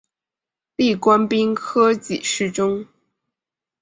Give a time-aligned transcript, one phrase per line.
[0.77, 2.87] 历官兵科给事中。